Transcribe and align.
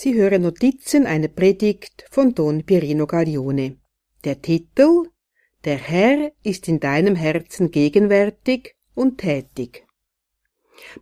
Sie 0.00 0.14
hören 0.14 0.42
Notizen 0.42 1.06
einer 1.06 1.26
Predigt 1.26 2.04
von 2.08 2.32
Don 2.32 2.62
Pierino 2.62 3.04
Gaglione. 3.08 3.78
Der 4.22 4.40
Titel 4.40 5.08
Der 5.64 5.76
Herr 5.76 6.30
ist 6.44 6.68
in 6.68 6.78
deinem 6.78 7.16
Herzen 7.16 7.72
gegenwärtig 7.72 8.76
und 8.94 9.18
tätig. 9.18 9.84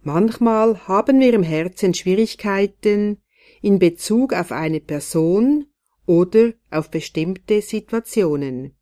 Manchmal 0.00 0.88
haben 0.88 1.20
wir 1.20 1.34
im 1.34 1.42
Herzen 1.42 1.92
Schwierigkeiten 1.92 3.20
in 3.60 3.78
Bezug 3.78 4.32
auf 4.32 4.50
eine 4.50 4.80
Person 4.80 5.66
oder 6.06 6.54
auf 6.70 6.90
bestimmte 6.90 7.60
Situationen. 7.60 8.78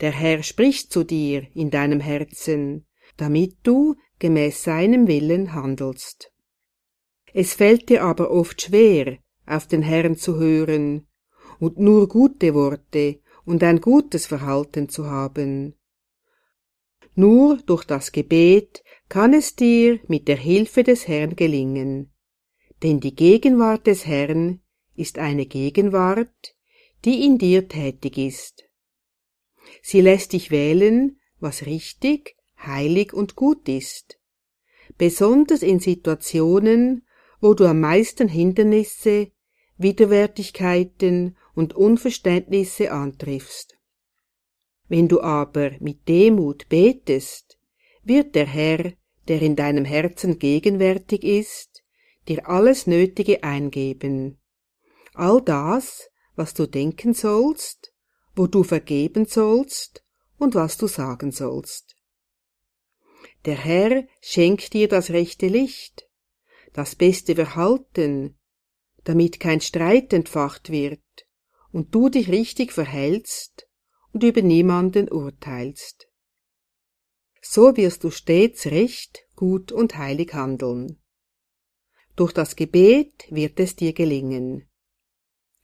Der 0.00 0.12
Herr 0.12 0.44
spricht 0.44 0.92
zu 0.92 1.02
dir 1.02 1.48
in 1.52 1.72
deinem 1.72 1.98
Herzen, 1.98 2.86
damit 3.16 3.56
du 3.64 3.96
gemäß 4.20 4.62
seinem 4.62 5.08
Willen 5.08 5.52
handelst. 5.52 6.30
Es 7.36 7.54
fällt 7.54 7.88
dir 7.88 8.04
aber 8.04 8.30
oft 8.30 8.62
schwer, 8.62 9.18
auf 9.44 9.66
den 9.66 9.82
Herrn 9.82 10.16
zu 10.16 10.36
hören 10.38 11.08
und 11.58 11.78
nur 11.78 12.08
gute 12.08 12.54
Worte 12.54 13.18
und 13.44 13.64
ein 13.64 13.80
gutes 13.80 14.26
Verhalten 14.26 14.88
zu 14.88 15.10
haben. 15.10 15.74
Nur 17.16 17.58
durch 17.66 17.84
das 17.84 18.12
Gebet 18.12 18.84
kann 19.08 19.34
es 19.34 19.56
dir 19.56 19.98
mit 20.06 20.28
der 20.28 20.36
Hilfe 20.36 20.84
des 20.84 21.08
Herrn 21.08 21.34
gelingen, 21.34 22.12
denn 22.84 23.00
die 23.00 23.16
Gegenwart 23.16 23.88
des 23.88 24.06
Herrn 24.06 24.60
ist 24.94 25.18
eine 25.18 25.46
Gegenwart, 25.46 26.54
die 27.04 27.24
in 27.24 27.38
dir 27.38 27.66
tätig 27.66 28.16
ist. 28.16 28.64
Sie 29.82 30.00
lässt 30.00 30.34
dich 30.34 30.52
wählen, 30.52 31.18
was 31.40 31.66
richtig, 31.66 32.36
heilig 32.64 33.12
und 33.12 33.34
gut 33.34 33.68
ist, 33.68 34.20
besonders 34.98 35.62
in 35.62 35.80
Situationen, 35.80 37.04
wo 37.40 37.54
du 37.54 37.66
am 37.66 37.80
meisten 37.80 38.28
Hindernisse, 38.28 39.30
Widerwärtigkeiten 39.76 41.36
und 41.54 41.74
Unverständnisse 41.74 42.92
antriffst. 42.92 43.76
Wenn 44.88 45.08
du 45.08 45.20
aber 45.20 45.72
mit 45.80 46.08
Demut 46.08 46.68
betest, 46.68 47.58
wird 48.02 48.34
der 48.34 48.46
Herr, 48.46 48.92
der 49.28 49.40
in 49.40 49.56
deinem 49.56 49.84
Herzen 49.84 50.38
gegenwärtig 50.38 51.24
ist, 51.24 51.82
dir 52.28 52.48
alles 52.48 52.86
Nötige 52.86 53.42
eingeben. 53.42 54.38
All 55.14 55.40
das, 55.40 56.10
was 56.36 56.54
du 56.54 56.66
denken 56.66 57.14
sollst, 57.14 57.92
wo 58.34 58.46
du 58.46 58.62
vergeben 58.62 59.26
sollst 59.26 60.04
und 60.38 60.54
was 60.54 60.76
du 60.76 60.86
sagen 60.86 61.30
sollst. 61.30 61.96
Der 63.44 63.56
Herr 63.56 64.04
schenkt 64.20 64.72
dir 64.72 64.88
das 64.88 65.10
rechte 65.10 65.48
Licht, 65.48 66.03
das 66.74 66.96
beste 66.96 67.34
Verhalten, 67.34 68.36
damit 69.04 69.40
kein 69.40 69.60
Streit 69.60 70.12
entfacht 70.12 70.70
wird 70.70 71.00
und 71.72 71.94
du 71.94 72.08
dich 72.10 72.28
richtig 72.28 72.72
verhältst 72.72 73.68
und 74.12 74.22
über 74.22 74.42
niemanden 74.42 75.08
urteilst. 75.10 76.08
So 77.40 77.76
wirst 77.76 78.04
du 78.04 78.10
stets 78.10 78.66
recht, 78.66 79.26
gut 79.36 79.70
und 79.70 79.96
heilig 79.96 80.34
handeln. 80.34 81.00
Durch 82.16 82.32
das 82.32 82.56
Gebet 82.56 83.26
wird 83.30 83.58
es 83.60 83.76
dir 83.76 83.92
gelingen. 83.92 84.68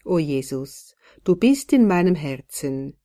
O 0.05 0.19
Jesus, 0.19 0.95
du 1.25 1.37
bist 1.37 1.73
in 1.73 1.87
meinem 1.87 2.15
Herzen. 2.15 2.99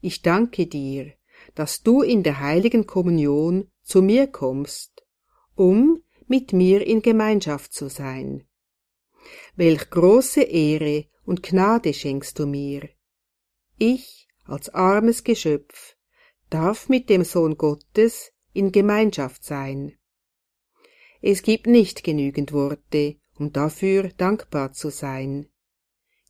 Ich 0.00 0.22
danke 0.22 0.66
dir, 0.66 1.12
dass 1.54 1.82
du 1.82 2.02
in 2.02 2.22
der 2.22 2.40
heiligen 2.40 2.86
Kommunion 2.86 3.70
zu 3.82 4.02
mir 4.02 4.26
kommst, 4.26 5.06
um 5.54 6.02
mit 6.28 6.52
mir 6.52 6.86
in 6.86 7.02
Gemeinschaft 7.02 7.72
zu 7.72 7.88
sein. 7.88 8.46
Welch 9.56 9.90
große 9.90 10.42
Ehre 10.42 11.06
und 11.24 11.42
Gnade 11.42 11.92
schenkst 11.92 12.38
du 12.38 12.46
mir. 12.46 12.88
Ich, 13.76 14.28
als 14.44 14.68
armes 14.70 15.24
Geschöpf, 15.24 15.96
darf 16.50 16.88
mit 16.88 17.10
dem 17.10 17.24
Sohn 17.24 17.56
Gottes 17.56 18.32
in 18.52 18.72
Gemeinschaft 18.72 19.44
sein. 19.44 19.98
Es 21.20 21.42
gibt 21.42 21.66
nicht 21.66 22.04
genügend 22.04 22.52
Worte, 22.52 23.16
um 23.38 23.52
dafür 23.52 24.10
dankbar 24.16 24.72
zu 24.72 24.90
sein. 24.90 25.48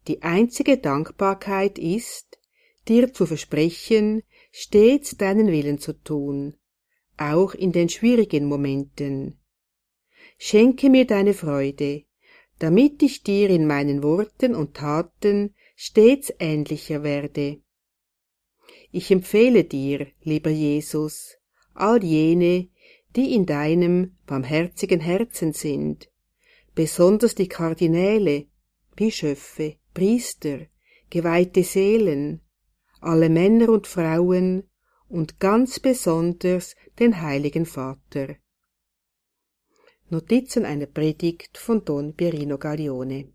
Die 0.08 0.22
einzige 0.22 0.78
Dankbarkeit 0.78 1.78
ist, 1.78 2.38
dir 2.88 3.12
zu 3.12 3.26
versprechen, 3.26 4.22
stets 4.50 5.16
deinen 5.16 5.48
Willen 5.48 5.78
zu 5.78 5.92
tun, 5.92 6.56
auch 7.18 7.54
in 7.54 7.72
den 7.72 7.88
schwierigen 7.88 8.46
Momenten, 8.46 9.37
Schenke 10.40 10.88
mir 10.88 11.04
deine 11.04 11.34
Freude, 11.34 12.04
damit 12.60 13.02
ich 13.02 13.24
dir 13.24 13.50
in 13.50 13.66
meinen 13.66 14.02
Worten 14.04 14.54
und 14.54 14.74
Taten 14.74 15.54
stets 15.74 16.32
ähnlicher 16.38 17.02
werde. 17.02 17.60
Ich 18.92 19.10
empfehle 19.10 19.64
dir, 19.64 20.06
lieber 20.22 20.50
Jesus, 20.50 21.36
all 21.74 22.02
jene, 22.02 22.68
die 23.16 23.34
in 23.34 23.46
deinem 23.46 24.16
barmherzigen 24.26 25.00
Herzen 25.00 25.52
sind, 25.52 26.08
besonders 26.74 27.34
die 27.34 27.48
Kardinäle, 27.48 28.46
Bischöfe, 28.94 29.76
Priester, 29.92 30.60
geweihte 31.10 31.64
Seelen, 31.64 32.40
alle 33.00 33.28
Männer 33.28 33.70
und 33.70 33.88
Frauen 33.88 34.64
und 35.08 35.40
ganz 35.40 35.80
besonders 35.80 36.76
den 36.98 37.20
heiligen 37.22 37.66
Vater. 37.66 38.36
Notizen 40.10 40.64
einer 40.64 40.86
Predigt 40.86 41.58
von 41.58 41.84
Don 41.84 42.14
Pierino 42.14 42.56
Gaglione 42.56 43.28